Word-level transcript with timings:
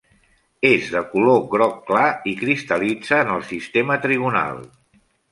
És 0.67 0.85
de 0.93 1.01
color 1.09 1.41
groc 1.51 1.75
clar 1.89 2.07
i 2.31 2.33
cristal·litza 2.39 3.19
en 3.25 3.29
el 3.35 3.43
sistema 3.51 3.99
trigonal. 4.07 4.57